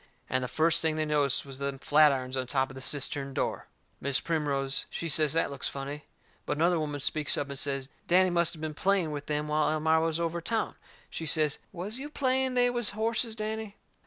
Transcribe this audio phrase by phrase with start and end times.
[0.31, 3.67] And the first thing they noticed was them flatirons on top of the cistern door.
[3.99, 6.05] Mis' Primrose, she says that looks funny.
[6.47, 9.71] But another woman speaks up and says Danny must of been playing with them while
[9.71, 10.73] Elmira was over town.
[11.11, 13.75] She says, "Was you playing they was horses, Danny?"